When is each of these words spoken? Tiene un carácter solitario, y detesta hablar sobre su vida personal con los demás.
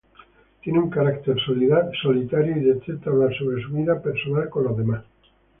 Tiene 0.63 0.79
un 0.79 0.89
carácter 0.89 1.37
solitario, 1.45 2.57
y 2.57 2.63
detesta 2.63 3.11
hablar 3.11 3.37
sobre 3.37 3.61
su 3.61 3.69
vida 3.71 4.01
personal 4.01 4.49
con 4.49 4.63
los 4.63 4.75
demás. 4.75 5.05